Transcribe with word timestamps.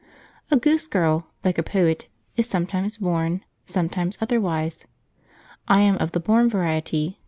A 0.49 0.57
Goose 0.57 0.87
Girl, 0.87 1.27
like 1.43 1.59
a 1.59 1.61
poet, 1.61 2.07
is 2.35 2.49
sometimes 2.49 2.97
born, 2.97 3.45
sometimes 3.67 4.17
otherwise. 4.19 4.85
I 5.67 5.81
am 5.81 5.95
of 5.97 6.09
the 6.09 6.19
born 6.19 6.49
variety. 6.49 7.19